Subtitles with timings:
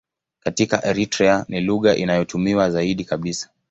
[0.39, 3.49] Katika Eritrea ni lugha inayotumiwa zaidi kabisa.